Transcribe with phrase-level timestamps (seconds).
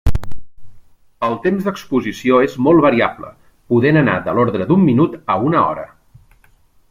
[1.27, 3.29] El temps d'exposició és molt variable,
[3.75, 5.87] podent anar de l'ordre d'un minut a una hora.